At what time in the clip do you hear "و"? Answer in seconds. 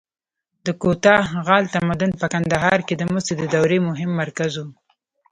4.57-4.65